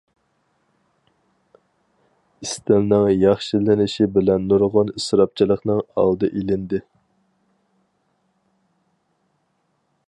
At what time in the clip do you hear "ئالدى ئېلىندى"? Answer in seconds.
6.05-6.81